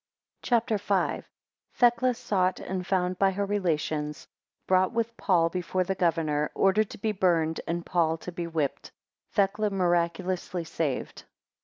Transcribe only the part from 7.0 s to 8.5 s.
burnt, and Paul to be